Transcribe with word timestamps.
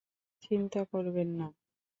চিন্তা 0.43 0.81
করবেন 0.91 1.29
না। 1.39 1.47